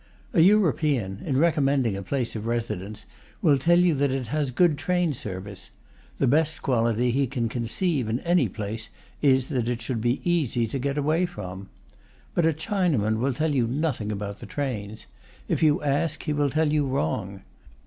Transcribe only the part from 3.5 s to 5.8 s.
tell you that it has a good train service;